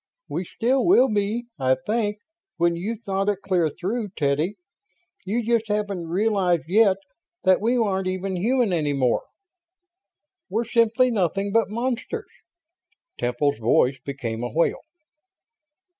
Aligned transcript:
We 0.27 0.45
still 0.45 0.83
will 0.87 1.09
be, 1.13 1.45
I 1.59 1.75
think, 1.85 2.17
when 2.57 2.75
you've 2.75 3.03
thought 3.03 3.29
it 3.29 3.43
clear 3.45 3.69
through, 3.69 4.09
Teddy. 4.17 4.55
You 5.27 5.45
just 5.45 5.67
haven't 5.67 6.07
realized 6.07 6.63
yet 6.67 6.97
that 7.43 7.61
we 7.61 7.77
aren't 7.77 8.07
even 8.07 8.35
human 8.35 8.73
any 8.73 8.93
more. 8.93 9.25
We're 10.49 10.65
simply 10.65 11.11
nothing 11.11 11.51
but 11.53 11.69
monsters!" 11.69 12.31
Temple's 13.19 13.59
voice 13.59 13.99
became 14.03 14.41
a 14.43 14.49
wail. 14.51 14.79